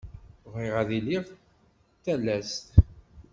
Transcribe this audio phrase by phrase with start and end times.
[0.53, 1.25] Bɣiɣ ad iliɣ
[1.95, 2.67] d talast.